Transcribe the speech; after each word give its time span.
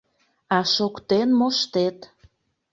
А 0.57 0.59
шоктен 0.73 1.29
моштет... 1.39 1.97